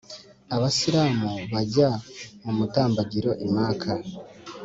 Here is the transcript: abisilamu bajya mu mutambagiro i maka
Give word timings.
abisilamu 0.55 1.31
bajya 1.51 1.89
mu 2.43 2.51
mutambagiro 2.57 3.31
i 3.45 3.47
maka 3.55 3.91